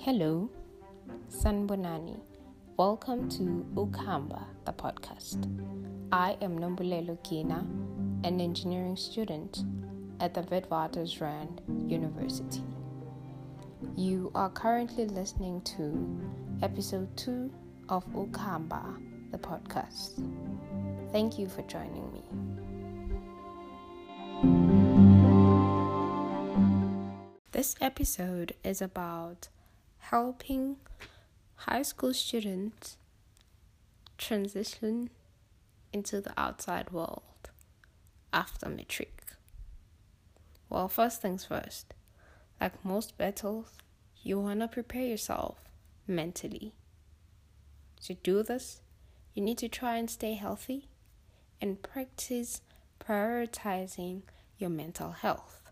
Hello, 0.00 0.48
Sanbonani. 1.28 2.20
Welcome 2.76 3.28
to 3.30 3.66
Ukamba, 3.74 4.44
the 4.64 4.72
podcast. 4.72 5.44
I 6.12 6.36
am 6.40 6.56
Nombulelo 6.56 7.20
Kina, 7.24 7.66
an 8.22 8.40
engineering 8.40 8.96
student 8.96 9.64
at 10.20 10.34
the 10.34 10.42
Witwatersrand 10.42 11.60
University. 11.90 12.62
You 13.96 14.30
are 14.36 14.50
currently 14.50 15.06
listening 15.06 15.62
to 15.62 16.20
episode 16.62 17.14
2 17.16 17.50
of 17.88 18.06
Ukamba, 18.14 18.84
the 19.32 19.38
podcast. 19.38 20.24
Thank 21.10 21.40
you 21.40 21.48
for 21.48 21.62
joining 21.62 22.12
me. 22.12 22.22
This 27.50 27.74
episode 27.80 28.54
is 28.62 28.80
about 28.80 29.48
helping 29.98 30.76
high 31.54 31.82
school 31.82 32.14
students 32.14 32.96
transition 34.16 35.10
into 35.92 36.20
the 36.20 36.32
outside 36.36 36.90
world 36.90 37.22
after 38.32 38.68
matric. 38.68 39.22
Well, 40.68 40.88
first 40.88 41.22
things 41.22 41.44
first, 41.44 41.94
like 42.60 42.84
most 42.84 43.16
battles, 43.16 43.72
you 44.22 44.38
want 44.38 44.60
to 44.60 44.68
prepare 44.68 45.06
yourself 45.06 45.58
mentally. 46.06 46.74
To 48.02 48.14
do 48.14 48.42
this, 48.42 48.82
you 49.34 49.42
need 49.42 49.58
to 49.58 49.68
try 49.68 49.96
and 49.96 50.10
stay 50.10 50.34
healthy 50.34 50.88
and 51.60 51.82
practice 51.82 52.62
prioritizing 53.00 54.22
your 54.58 54.70
mental 54.70 55.12
health. 55.12 55.70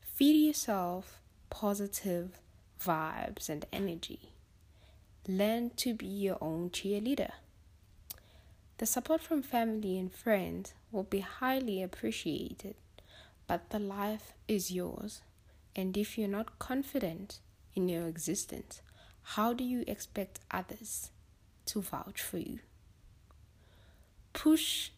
Feed 0.00 0.46
yourself 0.46 1.20
positive 1.50 2.40
vibes 2.82 3.48
and 3.48 3.64
energy. 3.72 4.32
Learn 5.28 5.70
to 5.76 5.94
be 5.94 6.06
your 6.06 6.38
own 6.40 6.70
cheerleader. 6.70 7.32
The 8.78 8.86
support 8.86 9.22
from 9.22 9.42
family 9.42 9.98
and 9.98 10.12
friends 10.12 10.74
will 10.92 11.04
be 11.04 11.20
highly 11.20 11.82
appreciated, 11.82 12.74
but 13.46 13.70
the 13.70 13.78
life 13.78 14.34
is 14.46 14.70
yours. 14.70 15.22
And 15.74 15.96
if 15.96 16.18
you're 16.18 16.28
not 16.28 16.58
confident 16.58 17.40
in 17.74 17.88
your 17.88 18.06
existence, 18.06 18.82
how 19.22 19.52
do 19.52 19.64
you 19.64 19.84
expect 19.86 20.40
others 20.50 21.10
to 21.66 21.80
vouch 21.80 22.22
for 22.22 22.38
you? 22.38 22.60
Push 24.32 24.90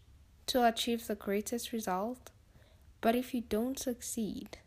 to 0.46 0.66
achieve 0.66 1.06
the 1.06 1.14
greatest 1.14 1.72
result, 1.72 2.30
but 3.00 3.14
if 3.14 3.32
you 3.32 3.42
don't 3.42 3.78
succeed, 3.78 4.58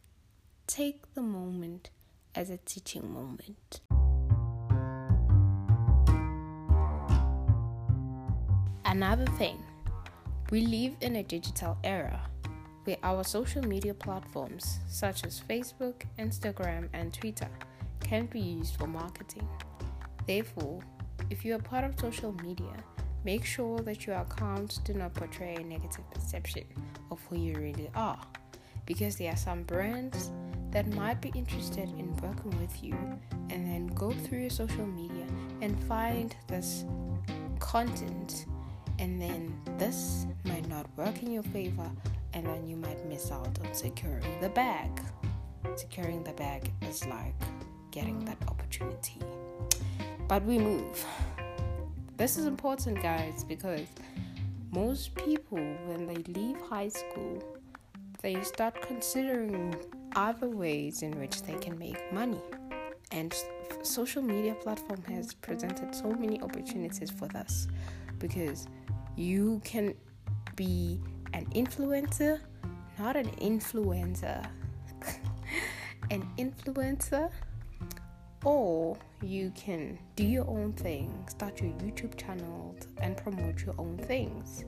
take 0.67 1.13
the 1.13 1.21
moment 1.21 1.89
as 2.35 2.49
a 2.49 2.57
teaching 2.57 3.13
moment. 3.13 3.81
Another 8.85 9.25
thing, 9.37 9.63
we 10.51 10.65
live 10.65 10.95
in 11.01 11.15
a 11.15 11.23
digital 11.23 11.77
era 11.83 12.29
where 12.83 12.97
our 13.03 13.23
social 13.23 13.61
media 13.65 13.93
platforms 13.93 14.79
such 14.87 15.25
as 15.25 15.41
Facebook, 15.49 16.03
Instagram, 16.19 16.89
and 16.93 17.13
Twitter 17.13 17.47
can 17.99 18.25
be 18.25 18.39
used 18.39 18.75
for 18.75 18.87
marketing. 18.87 19.47
Therefore, 20.27 20.81
if 21.29 21.45
you 21.45 21.55
are 21.55 21.59
part 21.59 21.85
of 21.85 21.99
social 21.99 22.33
media, 22.43 22.73
make 23.23 23.45
sure 23.45 23.79
that 23.79 24.05
your 24.05 24.17
accounts 24.17 24.79
do 24.79 24.93
not 24.93 25.13
portray 25.13 25.55
a 25.55 25.63
negative 25.63 26.09
perception 26.11 26.65
of 27.11 27.21
who 27.29 27.37
you 27.37 27.55
really 27.55 27.89
are 27.95 28.19
because 28.85 29.15
there 29.15 29.31
are 29.31 29.37
some 29.37 29.63
brands 29.63 30.31
that 30.71 30.87
might 30.95 31.21
be 31.21 31.29
interested 31.35 31.89
in 31.97 32.15
working 32.17 32.57
with 32.59 32.83
you 32.83 32.95
and 33.49 33.67
then 33.67 33.87
go 33.87 34.11
through 34.11 34.39
your 34.39 34.49
social 34.49 34.85
media 34.85 35.25
and 35.61 35.77
find 35.83 36.35
this 36.47 36.85
content. 37.59 38.45
And 38.99 39.21
then 39.21 39.53
this 39.77 40.27
might 40.45 40.67
not 40.69 40.87
work 40.95 41.21
in 41.23 41.31
your 41.31 41.43
favor 41.43 41.89
and 42.33 42.45
then 42.45 42.67
you 42.67 42.77
might 42.77 43.05
miss 43.07 43.31
out 43.31 43.59
on 43.65 43.73
securing 43.73 44.39
the 44.39 44.49
bag. 44.49 45.01
Securing 45.75 46.23
the 46.23 46.33
bag 46.33 46.71
is 46.81 47.05
like 47.05 47.35
getting 47.91 48.23
that 48.25 48.37
opportunity. 48.47 49.19
But 50.27 50.43
we 50.45 50.57
move. 50.57 51.05
This 52.15 52.37
is 52.37 52.45
important 52.45 53.01
guys 53.01 53.43
because 53.43 53.87
most 54.71 55.13
people 55.15 55.57
when 55.85 56.07
they 56.07 56.23
leave 56.31 56.55
high 56.61 56.87
school 56.87 57.43
they 58.21 58.41
start 58.43 58.79
considering 58.81 59.75
other 60.15 60.49
ways 60.49 61.01
in 61.01 61.19
which 61.19 61.43
they 61.43 61.53
can 61.55 61.77
make 61.77 62.11
money. 62.13 62.41
And 63.11 63.35
social 63.83 64.21
media 64.21 64.55
platform 64.55 65.03
has 65.03 65.33
presented 65.33 65.93
so 65.93 66.11
many 66.11 66.41
opportunities 66.41 67.11
for 67.11 67.27
us 67.35 67.67
because 68.19 68.67
you 69.15 69.61
can 69.63 69.93
be 70.55 70.99
an 71.33 71.45
influencer, 71.47 72.39
not 72.99 73.15
an 73.15 73.29
influencer, 73.31 74.45
an 76.11 76.27
influencer, 76.37 77.31
or 78.43 78.97
you 79.21 79.51
can 79.55 79.99
do 80.15 80.23
your 80.23 80.47
own 80.47 80.73
thing, 80.73 81.13
start 81.27 81.61
your 81.61 81.71
YouTube 81.73 82.15
channel, 82.17 82.75
and 83.01 83.17
promote 83.17 83.61
your 83.63 83.75
own 83.77 83.97
things. 83.97 84.65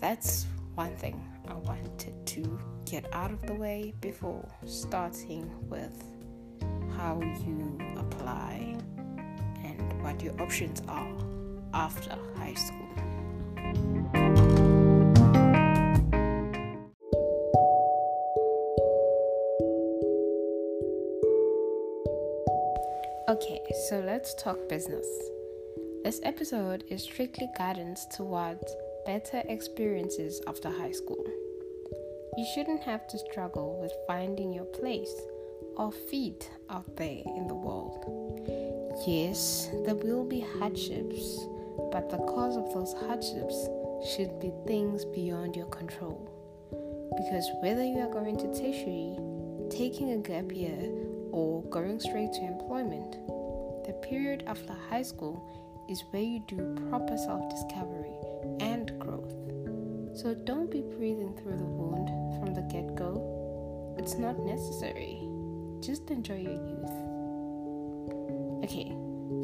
That's 0.00 0.46
one 0.74 0.96
thing 0.96 1.22
I 1.50 1.54
wanted 1.54 2.14
to 2.26 2.60
get 2.84 3.12
out 3.12 3.32
of 3.32 3.42
the 3.42 3.54
way 3.54 3.92
before 4.00 4.48
starting 4.64 5.50
with 5.68 6.04
how 6.96 7.20
you 7.44 7.76
apply 7.96 8.76
and 9.64 10.02
what 10.02 10.22
your 10.22 10.40
options 10.40 10.80
are 10.86 11.12
after 11.74 12.16
high 12.36 12.54
school. 12.54 12.86
Okay, 23.28 23.60
so 23.88 24.00
let's 24.00 24.34
talk 24.34 24.68
business. 24.68 25.06
This 26.04 26.20
episode 26.22 26.84
is 26.88 27.02
strictly 27.02 27.48
guidance 27.58 28.06
towards 28.06 28.76
better 29.04 29.42
experiences 29.48 30.40
after 30.46 30.70
high 30.70 30.92
school. 30.92 31.24
You 32.36 32.46
shouldn't 32.54 32.82
have 32.84 33.08
to 33.08 33.18
struggle 33.18 33.78
with 33.80 33.92
finding 34.06 34.52
your 34.52 34.64
place 34.64 35.12
or 35.76 35.90
feet 35.90 36.48
out 36.70 36.96
there 36.96 37.22
in 37.26 37.48
the 37.48 37.54
world. 37.54 38.04
Yes, 39.06 39.68
there 39.84 39.96
will 39.96 40.24
be 40.24 40.40
hardships, 40.40 41.40
but 41.90 42.08
the 42.08 42.18
cause 42.18 42.56
of 42.56 42.72
those 42.72 42.92
hardships 42.92 43.68
should 44.14 44.38
be 44.38 44.52
things 44.66 45.04
beyond 45.06 45.56
your 45.56 45.66
control. 45.66 46.28
Because 47.16 47.50
whether 47.62 47.84
you 47.84 47.98
are 47.98 48.12
going 48.12 48.36
to 48.38 48.46
tertiary, 48.54 49.18
taking 49.68 50.12
a 50.12 50.18
gap 50.18 50.52
year, 50.52 50.88
or 51.32 51.62
going 51.64 51.98
straight 51.98 52.32
to 52.34 52.42
employment, 52.42 53.12
the 53.86 53.92
period 54.02 54.44
after 54.46 54.72
high 54.88 55.02
school 55.02 55.42
is 55.90 56.04
where 56.10 56.22
you 56.22 56.40
do 56.46 56.78
proper 56.90 57.16
self 57.18 57.50
discovery 57.50 58.14
and. 58.60 58.99
So 60.20 60.34
don't 60.34 60.70
be 60.70 60.82
breathing 60.82 61.32
through 61.38 61.56
the 61.56 61.64
wound 61.64 62.08
from 62.38 62.52
the 62.52 62.60
get 62.70 62.94
go. 62.94 63.96
It's 63.96 64.18
not 64.18 64.38
necessary. 64.38 65.18
Just 65.80 66.10
enjoy 66.10 66.36
your 66.36 66.52
youth. 66.52 66.92
Okay, 68.62 68.92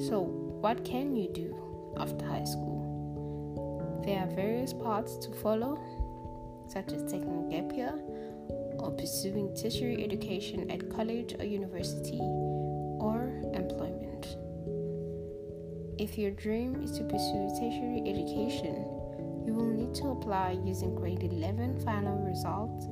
so 0.07 0.21
what 0.61 0.85
can 0.85 1.17
you 1.17 1.31
do 1.33 1.57
after 1.97 2.27
high 2.27 2.45
school? 2.45 4.03
There 4.05 4.19
are 4.19 4.27
various 4.27 4.75
paths 4.75 5.17
to 5.25 5.33
follow, 5.37 5.81
such 6.69 6.93
as 6.93 7.11
taking 7.11 7.47
a 7.47 7.51
gap 7.51 7.75
year 7.75 7.95
or 8.79 8.91
pursuing 8.91 9.57
tertiary 9.57 10.05
education 10.05 10.71
at 10.71 10.91
college 10.91 11.35
or 11.39 11.47
university 11.47 12.21
or 12.21 13.33
employment. 13.55 14.37
If 15.99 16.19
your 16.19 16.33
dream 16.33 16.83
is 16.83 16.93
to 16.99 17.05
pursue 17.05 17.49
tertiary 17.59 18.03
education, 18.05 18.96
to 19.97 20.09
apply 20.09 20.59
using 20.65 20.95
grade 20.95 21.23
11 21.23 21.81
final 21.81 22.19
results 22.19 22.87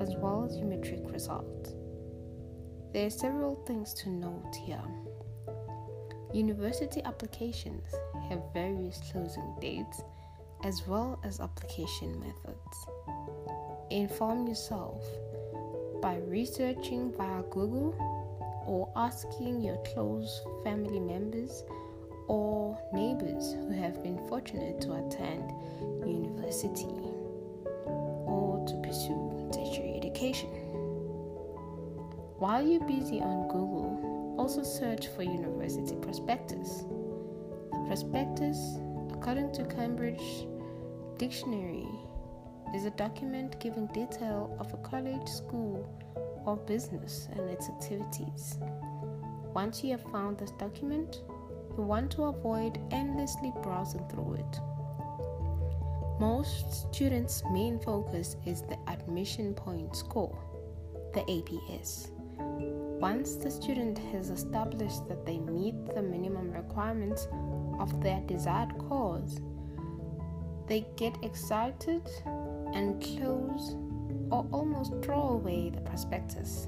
as 0.00 0.16
well 0.16 0.44
as 0.44 0.56
your 0.56 0.66
matric 0.66 1.00
results. 1.12 1.74
There 2.92 3.06
are 3.06 3.10
several 3.10 3.54
things 3.66 3.94
to 3.94 4.10
note 4.10 4.56
here. 4.64 4.82
University 6.32 7.00
applications 7.04 7.84
have 8.28 8.42
various 8.52 9.00
closing 9.12 9.54
dates 9.60 10.02
as 10.64 10.86
well 10.86 11.20
as 11.24 11.40
application 11.40 12.18
methods. 12.18 12.86
Inform 13.90 14.48
yourself 14.48 15.04
by 16.02 16.16
researching 16.26 17.12
via 17.16 17.42
Google 17.50 17.94
or 18.66 18.90
asking 18.96 19.60
your 19.60 19.76
close 19.94 20.40
family 20.64 21.00
members 21.00 21.62
or 22.28 22.78
neighbors 22.92 23.54
who 23.54 23.70
have 23.70 24.02
been 24.02 24.18
fortunate 24.28 24.80
to 24.82 24.92
attend 24.92 25.50
university 26.06 26.86
or 27.84 28.64
to 28.68 28.74
pursue 28.86 29.50
tertiary 29.52 29.94
education. 29.96 30.48
While 32.38 32.66
you're 32.66 32.86
busy 32.86 33.20
on 33.20 33.48
Google 33.48 34.18
also 34.38 34.62
search 34.62 35.08
for 35.08 35.24
university 35.24 35.96
prospectus. 35.96 36.84
The 37.72 37.84
prospectus, 37.86 38.78
according 39.12 39.52
to 39.54 39.64
Cambridge 39.64 40.46
Dictionary, 41.18 41.88
is 42.74 42.84
a 42.84 42.90
document 42.90 43.58
giving 43.58 43.86
detail 43.88 44.56
of 44.60 44.72
a 44.72 44.76
college, 44.78 45.26
school, 45.26 45.86
or 46.46 46.56
business 46.56 47.28
and 47.32 47.50
its 47.50 47.68
activities. 47.68 48.58
Once 49.54 49.82
you 49.82 49.90
have 49.90 50.02
found 50.12 50.38
this 50.38 50.52
document, 50.52 51.22
you 51.78 51.84
want 51.84 52.10
to 52.10 52.24
avoid 52.24 52.80
endlessly 52.90 53.52
browsing 53.62 54.04
through 54.08 54.34
it. 54.34 54.60
Most 56.18 56.92
students' 56.92 57.44
main 57.52 57.78
focus 57.78 58.36
is 58.44 58.62
the 58.62 58.76
admission 58.88 59.54
point 59.54 59.94
score, 59.94 60.36
the 61.14 61.20
APS. 61.20 62.10
Once 63.00 63.36
the 63.36 63.50
student 63.50 63.96
has 64.10 64.30
established 64.30 65.06
that 65.06 65.24
they 65.24 65.38
meet 65.38 65.76
the 65.94 66.02
minimum 66.02 66.50
requirements 66.50 67.28
of 67.78 68.02
their 68.02 68.20
desired 68.26 68.76
course, 68.78 69.38
they 70.66 70.84
get 70.96 71.16
excited 71.22 72.02
and 72.74 73.00
close 73.00 73.76
or 74.32 74.44
almost 74.50 74.94
throw 75.00 75.28
away 75.28 75.70
the 75.70 75.80
prospectus. 75.82 76.66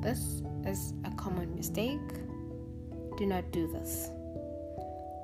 This 0.00 0.42
is 0.66 0.92
a 1.04 1.10
common 1.12 1.54
mistake. 1.54 2.00
Do 3.18 3.26
not 3.26 3.50
do 3.52 3.70
this. 3.72 4.08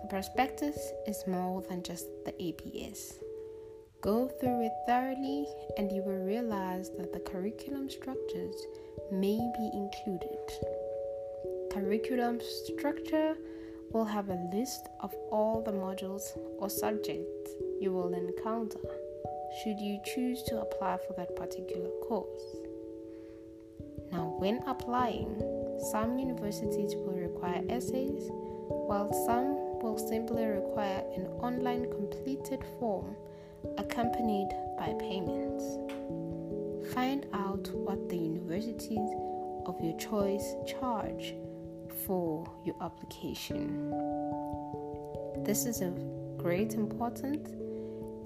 The 0.02 0.08
prospectus 0.08 0.92
is 1.06 1.26
more 1.26 1.62
than 1.62 1.82
just 1.82 2.06
the 2.24 2.32
APS. 2.32 3.14
Go 4.00 4.28
through 4.28 4.66
it 4.66 4.72
thoroughly, 4.86 5.46
and 5.76 5.90
you 5.90 6.02
will 6.02 6.24
realize 6.24 6.90
that 6.98 7.12
the 7.12 7.20
curriculum 7.20 7.90
structures 7.90 8.54
may 9.10 9.36
be 9.36 9.70
included. 9.74 10.38
Curriculum 11.72 12.40
structure 12.40 13.36
will 13.92 14.04
have 14.04 14.28
a 14.28 14.48
list 14.52 14.88
of 15.00 15.14
all 15.30 15.62
the 15.62 15.72
modules 15.72 16.36
or 16.58 16.68
subjects 16.68 17.52
you 17.80 17.92
will 17.92 18.12
encounter 18.12 18.80
should 19.62 19.80
you 19.80 19.98
choose 20.04 20.42
to 20.44 20.60
apply 20.60 20.98
for 20.98 21.14
that 21.14 21.34
particular 21.34 21.88
course. 22.06 22.56
Now, 24.12 24.34
when 24.38 24.62
applying, 24.66 25.36
some 25.90 26.18
universities 26.18 26.94
will 26.96 27.14
require 27.14 27.62
essays, 27.68 28.28
while 28.68 29.12
some 29.26 29.80
will 29.80 29.98
simply 29.98 30.44
require 30.44 31.02
an 31.14 31.26
online 31.40 31.90
completed 31.90 32.64
form 32.78 33.16
accompanied 33.76 34.48
by 34.76 34.94
payments. 34.98 35.64
Find 36.94 37.26
out 37.32 37.68
what 37.72 38.08
the 38.08 38.16
universities 38.16 39.10
of 39.66 39.80
your 39.80 39.96
choice 39.98 40.54
charge 40.66 41.34
for 42.06 42.44
your 42.64 42.76
application. 42.80 43.90
This 45.44 45.66
is 45.66 45.80
of 45.80 45.94
great 46.38 46.74
importance 46.74 47.50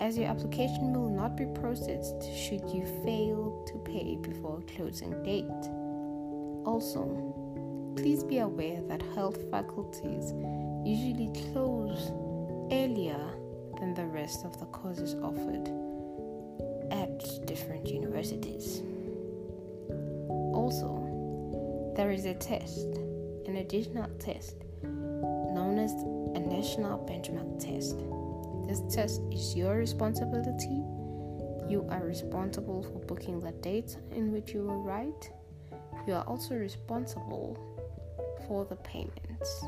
as 0.00 0.19
your 0.19 0.28
application 0.28 0.93
will 0.93 1.10
not 1.10 1.37
be 1.37 1.46
processed 1.60 2.22
should 2.34 2.69
you 2.70 2.84
fail 3.04 3.64
to 3.66 3.78
pay 3.78 4.16
before 4.16 4.62
closing 4.76 5.22
date. 5.22 5.46
Also, 6.64 7.41
please 7.96 8.24
be 8.24 8.38
aware 8.38 8.80
that 8.88 9.02
health 9.14 9.38
faculties 9.50 10.32
usually 10.84 11.30
close 11.52 12.10
earlier 12.72 13.20
than 13.78 13.94
the 13.94 14.06
rest 14.06 14.44
of 14.44 14.58
the 14.58 14.66
courses 14.66 15.14
offered 15.22 15.68
at 16.90 17.46
different 17.46 17.88
universities. 17.88 18.82
Also, 20.54 21.92
there 21.96 22.10
is 22.10 22.24
a 22.24 22.34
test, 22.34 22.86
an 23.46 23.56
additional 23.56 24.08
test, 24.18 24.56
known 24.82 25.78
as 25.78 25.92
a 25.92 26.40
national 26.40 26.98
benchmark 27.06 27.58
test. 27.58 27.98
This 28.66 28.94
test 28.94 29.20
is 29.30 29.54
your 29.54 29.76
responsibility. 29.76 30.82
You 31.68 31.86
are 31.90 32.04
responsible 32.04 32.82
for 32.82 32.98
booking 33.00 33.40
the 33.40 33.52
date 33.52 33.96
in 34.14 34.32
which 34.32 34.52
you 34.52 34.62
will 34.62 34.82
write. 34.82 35.30
You 36.06 36.14
are 36.14 36.24
also 36.24 36.54
responsible 36.54 37.71
for 38.46 38.64
the 38.64 38.76
payments. 38.76 39.64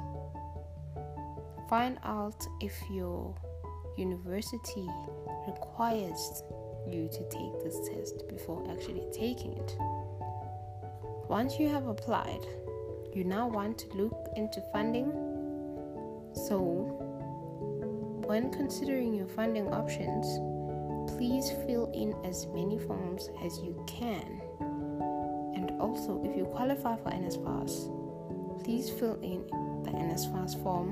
Find 1.68 1.98
out 2.04 2.46
if 2.60 2.74
your 2.90 3.34
university 3.96 4.88
requires 5.46 6.42
you 6.86 7.08
to 7.08 7.28
take 7.30 7.62
this 7.62 7.88
test 7.88 8.28
before 8.28 8.64
actually 8.70 9.06
taking 9.12 9.52
it. 9.54 9.76
Once 11.28 11.58
you 11.58 11.68
have 11.68 11.86
applied, 11.86 12.46
you 13.14 13.24
now 13.24 13.48
want 13.48 13.78
to 13.78 13.88
look 13.94 14.28
into 14.36 14.60
funding. 14.72 15.10
So, 16.34 17.00
when 18.26 18.50
considering 18.50 19.14
your 19.14 19.28
funding 19.28 19.68
options, 19.72 20.26
please 21.16 21.50
fill 21.66 21.90
in 21.94 22.14
as 22.24 22.46
many 22.48 22.78
forms 22.78 23.30
as 23.44 23.58
you 23.58 23.82
can. 23.86 24.42
And 25.54 25.80
also, 25.80 26.22
if 26.24 26.36
you 26.36 26.44
qualify 26.44 26.96
for 26.96 27.10
NSFAS, 27.10 28.03
please 28.62 28.90
fill 28.90 29.18
in 29.20 29.46
the 29.84 29.90
NSFAS 29.90 30.62
form, 30.62 30.90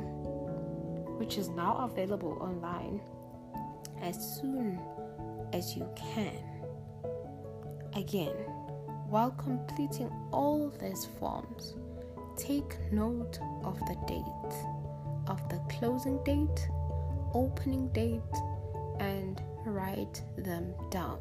which 1.19 1.39
is 1.39 1.49
now 1.49 1.77
available 1.91 2.39
online, 2.41 3.01
as 4.01 4.17
soon 4.39 4.81
as 5.53 5.77
you 5.77 5.89
can. 5.97 6.37
Again, 7.95 8.35
while 9.09 9.33
completing 9.33 10.11
all 10.33 10.71
these 10.81 11.07
forms, 11.21 11.75
take 12.37 12.77
note 12.91 13.39
of 13.63 13.79
the 13.81 13.97
date, 14.07 14.55
of 15.27 15.47
the 15.49 15.61
closing 15.69 16.23
date, 16.25 16.69
opening 17.35 17.89
date, 17.89 18.21
and 19.01 19.43
write 19.67 20.23
them 20.37 20.75
down. 20.91 21.19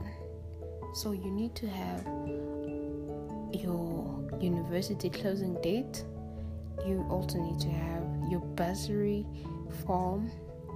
So 0.94 1.12
you 1.12 1.30
need 1.32 1.56
to 1.56 1.68
have 1.68 2.06
your 3.54 4.30
university 4.40 5.10
closing 5.10 5.60
date. 5.62 6.04
You 6.86 7.06
also 7.10 7.40
need 7.40 7.60
to 7.62 7.70
have 7.70 8.04
your 8.30 8.40
bursary 8.40 9.26
form 9.86 10.32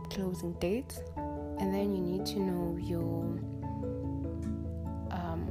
closing 0.09 0.53
date, 0.53 0.93
and 1.17 1.73
then 1.73 1.95
you 1.95 2.01
need 2.01 2.25
to 2.27 2.39
know 2.39 2.77
your 2.79 3.23
um, 5.11 5.47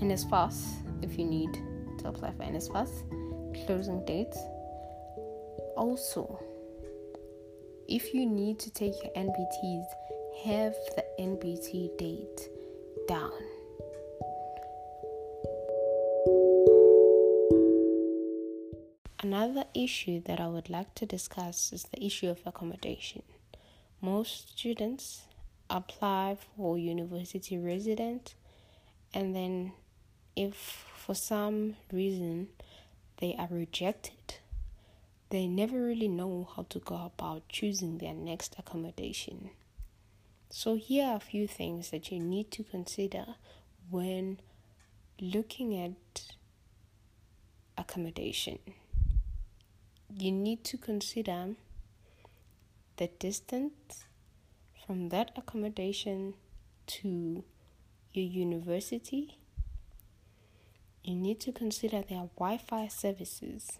NSFAS 0.00 0.76
if 1.02 1.18
you 1.18 1.24
need 1.24 1.52
to 1.98 2.08
apply 2.08 2.32
for 2.32 2.42
NSFAS 2.42 3.66
closing 3.66 4.04
date. 4.04 4.34
Also, 5.76 6.40
if 7.88 8.14
you 8.14 8.26
need 8.26 8.58
to 8.60 8.70
take 8.70 8.94
your 9.02 9.12
NBTs, 9.12 9.84
have 10.44 10.74
the 10.96 11.04
NBT 11.18 11.96
date 11.98 12.48
down. 13.08 13.32
Another 19.26 19.64
issue 19.74 20.20
that 20.20 20.38
I 20.38 20.46
would 20.46 20.70
like 20.70 20.94
to 20.94 21.04
discuss 21.04 21.72
is 21.72 21.82
the 21.82 22.00
issue 22.00 22.28
of 22.28 22.46
accommodation. 22.46 23.24
Most 24.00 24.56
students 24.56 25.22
apply 25.68 26.36
for 26.36 26.78
university 26.78 27.58
resident 27.58 28.36
and 29.12 29.34
then 29.34 29.72
if 30.36 30.54
for 30.54 31.16
some 31.16 31.74
reason 31.90 32.50
they 33.16 33.34
are 33.36 33.48
rejected 33.50 34.36
they 35.30 35.48
never 35.48 35.82
really 35.82 36.06
know 36.06 36.48
how 36.54 36.62
to 36.68 36.78
go 36.78 37.10
about 37.12 37.48
choosing 37.48 37.98
their 37.98 38.14
next 38.14 38.54
accommodation. 38.60 39.50
So, 40.50 40.76
here 40.76 41.04
are 41.04 41.16
a 41.16 41.30
few 41.32 41.48
things 41.48 41.90
that 41.90 42.12
you 42.12 42.20
need 42.20 42.52
to 42.52 42.62
consider 42.62 43.34
when 43.90 44.38
looking 45.20 45.76
at 45.76 46.32
accommodation. 47.76 48.60
You 50.14 50.32
need 50.32 50.64
to 50.64 50.78
consider 50.78 51.54
the 52.96 53.08
distance 53.18 54.04
from 54.86 55.08
that 55.10 55.32
accommodation 55.36 56.34
to 56.86 57.44
your 58.12 58.24
university. 58.24 59.38
You 61.04 61.14
need 61.14 61.40
to 61.40 61.52
consider 61.52 62.02
their 62.02 62.28
Wi 62.36 62.58
Fi 62.58 62.88
services 62.88 63.78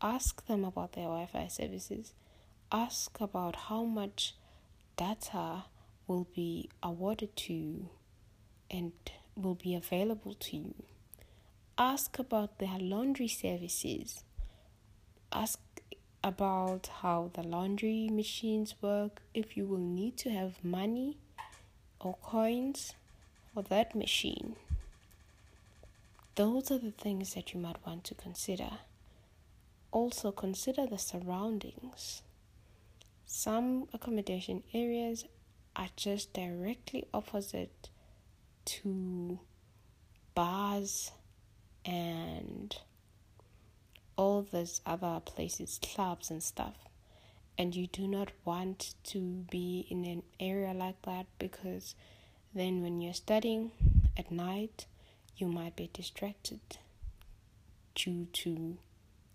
ask 0.00 0.46
them 0.46 0.64
about 0.64 0.92
their 0.92 1.04
Wi 1.04 1.26
Fi 1.26 1.48
services, 1.48 2.14
ask 2.70 3.20
about 3.20 3.56
how 3.56 3.84
much 3.84 4.34
data 4.96 5.64
will 6.06 6.26
be 6.34 6.70
awarded 6.82 7.36
to 7.36 7.52
you 7.52 7.88
and 8.70 8.92
will 9.36 9.54
be 9.54 9.74
available 9.74 10.34
to 10.34 10.56
you. 10.56 10.74
Ask 11.76 12.18
about 12.18 12.58
their 12.58 12.78
laundry 12.78 13.28
services. 13.28 14.24
Ask 15.32 15.60
about 16.24 16.88
how 17.02 17.30
the 17.34 17.42
laundry 17.42 18.08
machines 18.10 18.74
work, 18.80 19.22
if 19.34 19.56
you 19.56 19.66
will 19.66 19.78
need 19.78 20.16
to 20.18 20.30
have 20.30 20.64
money 20.64 21.18
or 22.00 22.14
coins 22.22 22.94
for 23.54 23.62
that 23.64 23.94
machine. 23.94 24.56
those 26.36 26.70
are 26.70 26.78
the 26.78 26.92
things 26.92 27.34
that 27.34 27.52
you 27.52 27.60
might 27.60 27.84
want 27.84 28.04
to 28.04 28.14
consider. 28.14 28.70
Also, 29.90 30.30
consider 30.30 30.86
the 30.86 30.98
surroundings. 30.98 32.22
Some 33.26 33.88
accommodation 33.92 34.62
areas 34.72 35.24
are 35.74 35.88
just 35.96 36.32
directly 36.32 37.06
opposite 37.12 37.90
to 38.66 39.40
bars 40.34 41.10
and 41.84 42.76
all 44.18 44.42
those 44.50 44.82
other 44.84 45.20
places, 45.24 45.78
clubs 45.80 46.30
and 46.30 46.42
stuff. 46.42 46.74
And 47.56 47.74
you 47.74 47.86
do 47.86 48.06
not 48.06 48.32
want 48.44 48.94
to 49.04 49.44
be 49.50 49.86
in 49.88 50.04
an 50.04 50.22
area 50.38 50.74
like 50.74 51.00
that 51.02 51.26
because 51.38 51.94
then 52.54 52.82
when 52.82 53.00
you're 53.00 53.14
studying 53.14 53.70
at 54.16 54.30
night, 54.30 54.86
you 55.36 55.46
might 55.46 55.76
be 55.76 55.88
distracted 55.92 56.60
due 57.94 58.26
to 58.32 58.76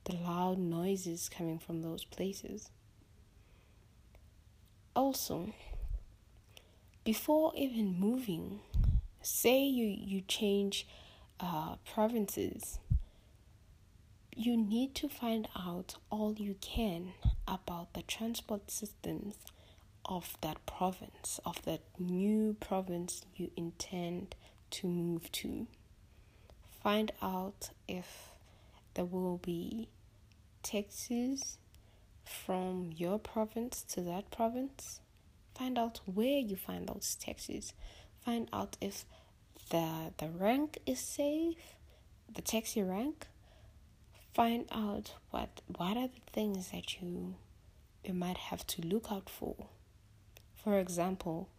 the 0.04 0.16
loud 0.16 0.58
noises 0.58 1.30
coming 1.30 1.60
from 1.60 1.82
those 1.82 2.04
places. 2.04 2.70
Also, 4.96 5.54
before 7.06 7.54
even 7.56 8.00
moving, 8.00 8.60
say 9.22 9.64
you, 9.64 9.86
you 9.88 10.22
change 10.22 10.86
uh, 11.40 11.76
provinces, 11.94 12.80
you 14.36 14.58
need 14.58 14.96
to 14.96 15.08
find 15.10 15.48
out 15.56 15.96
all 16.10 16.34
you 16.34 16.56
can 16.62 17.14
about 17.48 17.94
the 17.94 18.02
transport 18.02 18.72
systems 18.72 19.36
of 20.06 20.36
that 20.42 20.66
province, 20.66 21.40
of 21.46 21.64
that 21.64 21.82
new 22.00 22.56
province 22.60 23.24
you 23.36 23.52
intend 23.56 24.36
to 24.72 24.88
move 24.88 25.32
to. 25.32 25.68
Find 26.82 27.12
out 27.22 27.70
if 27.88 28.30
there 28.96 29.06
will 29.06 29.38
be 29.38 29.88
taxis 30.62 31.58
from 32.26 32.92
your 32.96 33.20
province 33.20 33.84
to 33.90 34.02
that 34.02 34.32
province. 34.32 35.00
Find 35.56 35.78
out 35.78 36.02
where 36.06 36.40
you 36.40 36.56
find 36.56 36.88
those 36.88 37.16
taxis. 37.20 37.74
Find 38.26 38.50
out 38.52 38.78
if 38.82 39.06
the 39.70 40.14
the 40.18 40.30
rank 40.30 40.80
is 40.86 41.00
safe, 41.00 41.76
the 42.34 42.42
taxi 42.42 42.82
rank. 42.82 43.28
Find 44.34 44.66
out 44.72 45.14
what 45.30 45.62
what 45.68 45.96
are 45.96 46.08
the 46.08 46.32
things 46.32 46.72
that 46.72 47.00
you 47.00 47.36
you 48.04 48.14
might 48.14 48.38
have 48.38 48.66
to 48.68 48.82
look 48.82 49.12
out 49.12 49.30
for. 49.30 49.56
For 50.56 50.80
example, 50.80 51.50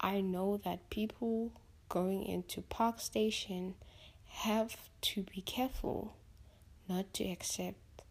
I 0.00 0.20
know 0.20 0.56
that 0.64 0.90
people 0.90 1.52
going 1.88 2.24
into 2.24 2.62
Park 2.62 3.00
Station 3.00 3.74
have 4.28 4.88
to 5.02 5.22
be 5.22 5.42
careful 5.42 6.16
not 6.88 7.12
to 7.14 7.24
accept 7.24 8.02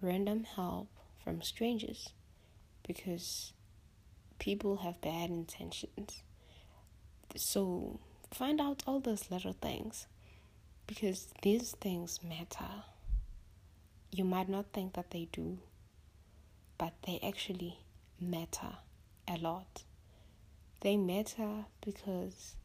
random 0.00 0.44
help 0.44 0.88
from 1.22 1.42
strangers 1.42 2.10
because 2.86 3.52
people 4.38 4.78
have 4.78 5.00
bad 5.00 5.30
intentions. 5.30 6.22
So 7.36 8.00
find 8.32 8.60
out 8.60 8.82
all 8.86 9.00
those 9.00 9.30
little 9.30 9.52
things 9.52 10.06
because 10.86 11.28
these 11.42 11.72
things 11.80 12.20
matter. 12.22 12.84
You 14.14 14.24
might 14.24 14.50
not 14.50 14.66
think 14.74 14.92
that 14.92 15.10
they 15.10 15.26
do, 15.32 15.58
but 16.76 16.92
they 17.06 17.18
actually 17.26 17.78
matter 18.20 18.76
a 19.26 19.38
lot. 19.38 19.84
They 20.80 20.98
matter 20.98 21.64
because 21.82 22.56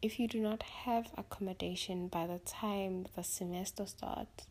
if 0.00 0.20
you 0.20 0.28
do 0.28 0.38
not 0.38 0.62
have 0.62 1.08
accommodation 1.16 2.06
by 2.06 2.28
the 2.28 2.38
time 2.38 3.06
the 3.16 3.24
semester 3.24 3.84
starts, 3.84 4.46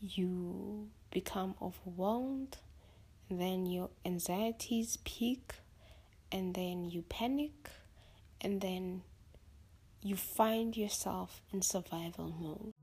you 0.00 0.88
become 1.10 1.56
overwhelmed, 1.60 2.58
then 3.28 3.66
your 3.66 3.90
anxieties 4.04 4.98
peak, 5.04 5.54
and 6.30 6.54
then 6.54 6.84
you 6.84 7.02
panic, 7.02 7.70
and 8.40 8.60
then 8.60 9.02
you 10.00 10.14
find 10.14 10.76
yourself 10.76 11.42
in 11.52 11.60
survival 11.60 12.32
mode. 12.38 12.75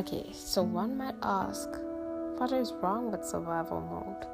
Okay, 0.00 0.30
so 0.32 0.62
one 0.62 0.96
might 0.96 1.16
ask, 1.22 1.68
what 2.38 2.52
is 2.52 2.72
wrong 2.80 3.10
with 3.10 3.22
survival 3.22 3.82
mode? 3.82 4.24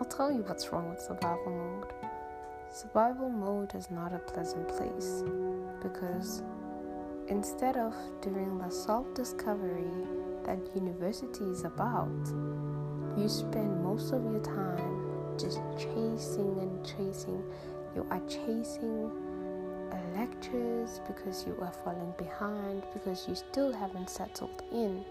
I'll 0.00 0.06
tell 0.06 0.32
you 0.32 0.40
what's 0.44 0.72
wrong 0.72 0.88
with 0.88 1.02
survival 1.02 1.52
mode. 1.52 1.92
Survival 2.72 3.28
mode 3.28 3.74
is 3.74 3.90
not 3.90 4.14
a 4.14 4.18
pleasant 4.20 4.66
place 4.68 5.22
because 5.82 6.42
instead 7.28 7.76
of 7.76 7.92
doing 8.22 8.56
the 8.56 8.70
self 8.70 9.12
discovery 9.12 9.84
that 10.44 10.58
university 10.74 11.44
is 11.44 11.64
about, 11.64 12.08
you 13.18 13.28
spend 13.28 13.84
most 13.84 14.14
of 14.14 14.24
your 14.24 14.40
time 14.40 15.36
just 15.38 15.60
chasing 15.76 16.58
and 16.58 16.82
chasing. 16.86 17.42
You 17.94 18.06
are 18.10 18.22
chasing 18.26 19.12
lectures 20.16 21.00
because 21.06 21.46
you 21.46 21.56
are 21.60 21.72
falling 21.84 22.14
behind, 22.16 22.82
because 22.92 23.26
you 23.28 23.34
still 23.34 23.72
haven't 23.72 24.08
settled 24.08 24.62
in, 24.72 25.04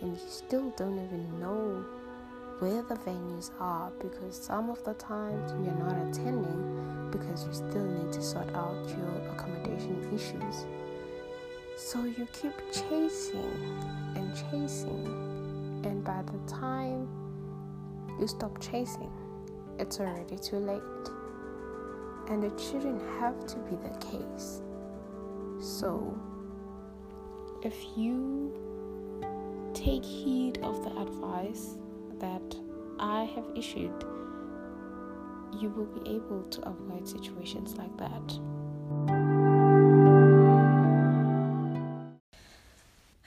and 0.00 0.12
you 0.12 0.20
still 0.28 0.70
don't 0.76 0.98
even 1.04 1.40
know 1.40 1.84
where 2.58 2.82
the 2.82 2.94
venues 2.96 3.50
are 3.60 3.90
because 4.00 4.34
some 4.34 4.70
of 4.70 4.82
the 4.84 4.94
times 4.94 5.52
you're 5.62 5.74
not 5.74 5.96
attending 6.08 7.08
because 7.10 7.44
you 7.44 7.52
still 7.52 7.84
need 7.84 8.10
to 8.12 8.22
sort 8.22 8.48
out 8.54 8.88
your 8.88 9.30
accommodation 9.32 10.08
issues. 10.14 10.64
So 11.76 12.04
you 12.04 12.26
keep 12.32 12.54
chasing 12.72 13.52
and 14.14 14.34
chasing, 14.50 15.82
and 15.84 16.02
by 16.02 16.22
the 16.22 16.38
time 16.50 17.06
you 18.18 18.26
stop 18.26 18.58
chasing, 18.60 19.12
it's 19.78 20.00
already 20.00 20.38
too 20.38 20.56
late. 20.56 20.82
And 22.28 22.44
it 22.44 22.58
shouldn't 22.60 23.02
have 23.20 23.46
to 23.46 23.56
be 23.58 23.76
the 23.76 23.96
case. 23.98 24.62
So, 25.60 26.18
if 27.62 27.74
you 27.96 28.52
take 29.74 30.04
heed 30.04 30.58
of 30.62 30.82
the 30.82 30.90
advice 30.98 31.76
that 32.18 32.56
I 32.98 33.24
have 33.34 33.44
issued, 33.54 34.04
you 35.60 35.70
will 35.70 35.86
be 35.86 36.10
able 36.10 36.42
to 36.50 36.68
avoid 36.68 37.08
situations 37.08 37.76
like 37.76 37.96
that. 37.98 38.38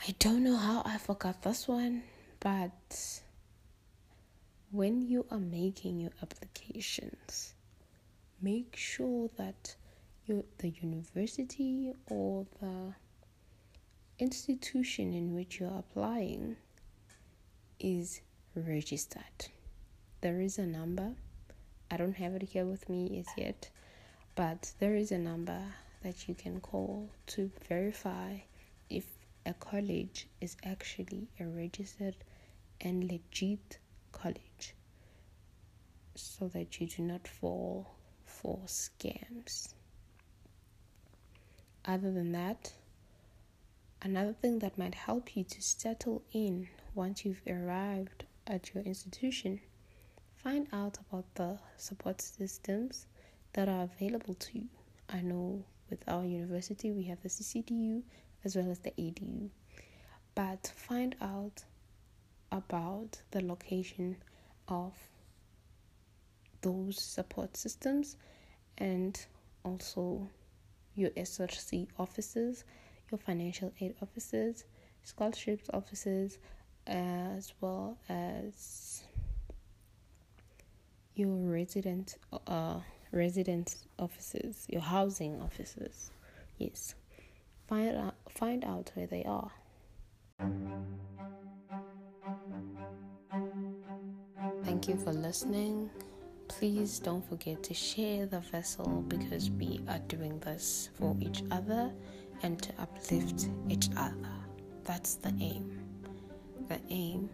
I 0.08 0.16
don't 0.20 0.44
know 0.44 0.56
how 0.58 0.82
I 0.86 0.98
forgot 0.98 1.42
this 1.44 1.68
one, 1.68 2.04
but 2.40 3.22
when 4.72 5.02
you 5.02 5.26
are 5.30 5.40
making 5.40 6.00
your 6.00 6.12
applications, 6.22 7.54
make 8.42 8.76
sure 8.76 9.30
that 9.38 9.76
you, 10.26 10.46
the 10.60 10.70
university 10.70 11.94
or 12.08 12.46
the 12.62 12.94
institution 14.20 15.14
in 15.14 15.34
which 15.34 15.60
you're 15.60 15.80
applying 15.80 16.56
is 17.80 18.22
registered. 18.56 19.48
There 20.22 20.42
is 20.42 20.58
a 20.58 20.66
number. 20.66 21.14
I 21.90 21.98
don't 21.98 22.18
have 22.18 22.36
it 22.36 22.44
here 22.44 22.66
with 22.66 22.90
me 22.90 23.20
as 23.20 23.28
yet, 23.38 23.70
but 24.36 24.74
there 24.80 24.96
is 24.96 25.12
a 25.12 25.18
number 25.18 25.62
that 26.04 26.28
you 26.28 26.36
can 26.36 26.60
call 26.60 27.10
to 27.28 27.52
verify 27.68 28.38
if 28.90 29.06
a 29.46 29.54
college 29.54 30.28
is 30.42 30.56
actually 30.64 31.28
a 31.40 31.46
registered 31.46 32.16
and 32.82 33.10
legit 33.10 33.80
college 34.12 34.76
so 36.16 36.48
that 36.50 36.80
you 36.80 36.88
do 36.88 37.04
not 37.04 37.28
fall 37.28 37.99
for 38.42 38.60
scams. 38.66 39.74
Other 41.84 42.12
than 42.12 42.32
that, 42.32 42.74
another 44.02 44.34
thing 44.34 44.60
that 44.60 44.78
might 44.78 44.96
help 44.96 45.36
you 45.36 45.44
to 45.44 45.62
settle 45.62 46.24
in 46.32 46.70
once 46.96 47.26
you've 47.26 47.42
arrived 47.48 48.24
at 48.48 48.74
your 48.74 48.84
institution, 48.84 49.60
find 50.36 50.68
out 50.72 50.98
about 51.00 51.26
the 51.36 51.60
support 51.76 52.22
systems 52.22 53.08
that 53.54 53.68
are 53.68 53.84
available 53.84 54.36
to 54.36 54.60
you. 54.60 54.68
I 55.10 55.22
know 55.22 55.66
with 55.90 56.04
our 56.08 56.24
university 56.24 56.92
we 56.92 57.04
have 57.04 57.22
the 57.22 57.30
CCDU 57.30 58.04
as 58.46 58.56
well 58.56 58.72
as 58.72 58.80
the 58.80 58.92
ADU, 58.92 59.50
but 60.36 60.72
find 60.76 61.16
out 61.22 61.66
about 62.52 63.22
the 63.32 63.44
location 63.44 64.16
of 64.68 64.94
those 66.62 67.00
support 67.00 67.56
systems 67.58 68.18
and 68.78 69.26
also 69.64 70.28
your 70.96 71.10
SRC 71.12 71.88
offices, 71.98 72.64
your 73.12 73.18
financial 73.20 73.72
aid 73.80 73.96
offices, 74.02 74.66
scholarships 75.04 75.70
offices, 75.74 76.38
as 76.88 77.54
well 77.62 77.98
as 78.10 79.04
your 81.16 81.36
resident 81.36 82.16
uh, 82.48 82.80
residence 83.12 83.86
officers, 83.98 84.66
your 84.70 84.82
housing 84.82 85.42
offices. 85.42 86.12
Yes, 86.58 86.96
find 87.68 87.96
out 87.96 88.16
find 88.30 88.64
out 88.64 88.92
where 88.96 89.08
they 89.08 89.24
are. 89.24 89.52
Thank 94.64 94.88
you 94.88 94.96
for 94.98 95.12
listening. 95.12 95.90
Please 96.50 97.00
don't 97.00 97.28
forget 97.30 97.64
to 97.64 97.74
share 97.74 98.26
the 98.26 98.42
vessel 98.42 99.06
because 99.08 99.50
we 99.52 99.80
are 99.88 100.00
doing 100.10 100.40
this 100.40 100.90
for 100.96 101.16
each 101.22 101.44
other 101.52 101.92
and 102.44 102.62
to 102.62 102.74
uplift 102.80 103.48
each 103.70 103.88
other. 103.96 104.16
That's 104.84 105.16
the 105.16 105.34
aim. 105.40 105.80
The 106.68 106.80
aim 106.90 107.30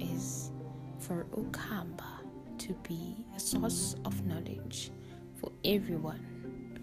is 0.00 0.50
for 0.98 1.26
Ukamba 1.36 2.20
to 2.58 2.74
be 2.88 3.24
a 3.36 3.40
source 3.40 3.94
of 4.04 4.26
knowledge 4.26 4.90
for 5.36 5.52
everyone, 5.64 6.80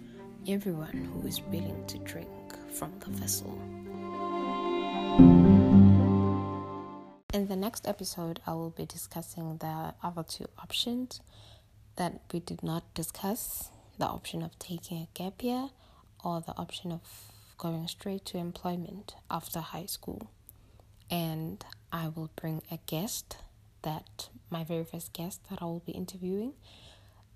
everyone 0.47 1.09
who 1.13 1.27
is 1.27 1.41
willing 1.51 1.83
to 1.87 1.97
drink 1.99 2.29
from 2.71 2.93
the 2.99 3.09
vessel. 3.09 3.59
In 7.33 7.49
the 7.49 7.57
next 7.57 7.85
episode, 7.85 8.39
I 8.47 8.53
will 8.53 8.69
be 8.69 8.85
discussing 8.85 9.57
the 9.57 9.93
other 10.01 10.23
two 10.23 10.45
options 10.57 11.19
that 11.97 12.21
we 12.31 12.39
did 12.39 12.63
not 12.63 12.93
discuss 12.93 13.69
the 13.99 14.05
option 14.05 14.41
of 14.41 14.57
taking 14.59 14.99
a 14.99 15.09
gap 15.13 15.43
year 15.43 15.71
or 16.23 16.39
the 16.39 16.55
option 16.57 16.89
of 16.89 17.01
going 17.57 17.85
straight 17.89 18.23
to 18.27 18.37
employment 18.37 19.15
after 19.29 19.59
high 19.59 19.87
school. 19.87 20.31
And 21.11 21.65
I 21.91 22.07
will 22.07 22.31
bring 22.37 22.61
a 22.71 22.79
guest 22.85 23.35
that 23.81 24.29
my 24.49 24.63
very 24.63 24.85
first 24.85 25.11
guest 25.11 25.41
that 25.49 25.61
I 25.61 25.65
will 25.65 25.83
be 25.85 25.91
interviewing. 25.91 26.53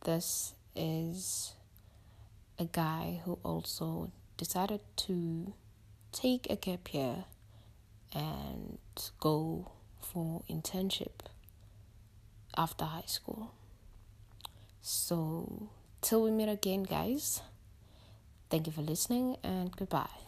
This 0.05 0.53
is 0.73 1.53
a 2.57 2.63
guy 2.63 3.19
who 3.25 3.39
also 3.43 4.09
decided 4.37 4.79
to 5.07 5.53
take 6.13 6.49
a 6.49 6.55
gap 6.55 6.93
year 6.93 7.25
and 8.13 8.77
go 9.19 9.69
for 10.11 10.41
internship 10.49 11.25
after 12.57 12.85
high 12.85 13.07
school. 13.07 13.51
So, 14.81 15.69
till 16.01 16.23
we 16.23 16.31
meet 16.31 16.49
again, 16.49 16.83
guys, 16.83 17.41
thank 18.49 18.67
you 18.67 18.73
for 18.73 18.81
listening 18.81 19.37
and 19.43 19.71
goodbye. 19.75 20.21